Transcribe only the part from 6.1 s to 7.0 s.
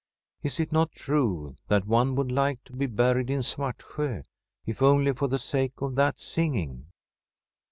singing?